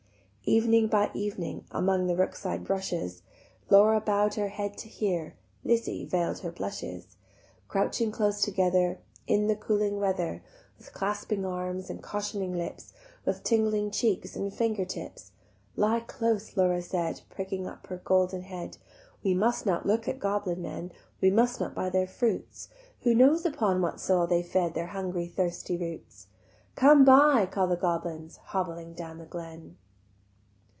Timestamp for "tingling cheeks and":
13.43-14.53